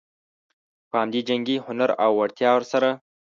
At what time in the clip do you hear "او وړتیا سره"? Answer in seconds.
2.03-2.89